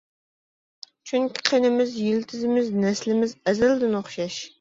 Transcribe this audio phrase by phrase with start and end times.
[1.09, 4.39] چۈنكى قېنىمىز يىلتىزىمىز نەسلىمىز ئەزەلدىن ئوخشاش.